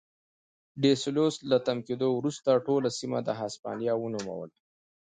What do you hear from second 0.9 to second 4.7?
سلوس له تم کېدو وروسته ټوله سیمه د هسپانیا ونوموله.